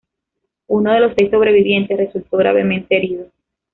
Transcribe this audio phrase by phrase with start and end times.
[0.65, 3.27] Uno de los seis sobrevivientes resultó gravemente herido.